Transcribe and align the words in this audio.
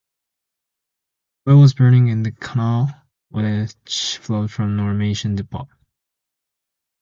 Oil 1.47 1.59
was 1.59 1.75
burning 1.75 2.07
in 2.07 2.23
the 2.23 2.31
canal, 2.31 2.87
which 3.29 4.17
flowed 4.23 4.49
from 4.49 4.75
Normanton 4.75 5.35
Depot. 5.35 5.69